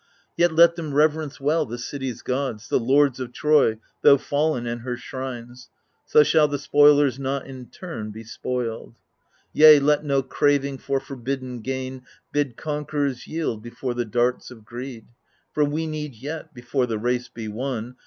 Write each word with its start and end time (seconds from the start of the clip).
Yet 0.35 0.51
let 0.51 0.77
them 0.77 0.95
reverence 0.95 1.39
well 1.39 1.63
the 1.67 1.77
city's 1.77 2.23
gods, 2.23 2.69
The 2.69 2.79
lords 2.79 3.19
of 3.19 3.31
Troy, 3.31 3.77
tho' 4.01 4.17
fallen, 4.17 4.65
and 4.65 4.81
her 4.81 4.97
shrines; 4.97 5.69
So 6.07 6.23
shall 6.23 6.47
the 6.47 6.57
spoilers 6.57 7.19
not 7.19 7.45
in 7.45 7.67
turn 7.67 8.09
be 8.09 8.23
spoiled. 8.23 8.95
Yea, 9.53 9.79
let 9.79 10.03
no 10.03 10.23
craving 10.23 10.79
for 10.79 10.99
forbidden 10.99 11.59
gain 11.61 12.01
Bid 12.31 12.57
conquerors 12.57 13.27
yield 13.27 13.61
before 13.61 13.93
the 13.93 14.03
darts 14.03 14.49
of 14.49 14.65
greed. 14.65 15.05
For 15.53 15.63
we 15.63 15.85
need 15.85 16.15
yet, 16.15 16.51
before 16.51 16.87
the 16.87 16.97
race 16.97 17.29
be 17.29 17.47
won. 17.47 17.95